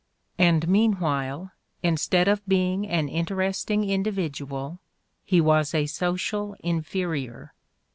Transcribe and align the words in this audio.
And 0.39 0.67
meanwhile, 0.67 1.51
in 1.83 1.95
stead 1.95 2.27
of 2.27 2.43
being 2.47 2.87
an 2.87 3.07
interesting 3.07 3.87
individual, 3.87 4.79
he 5.23 5.39
was 5.39 5.75
a 5.75 5.85
social 5.85 6.55
inferior. 6.61 7.53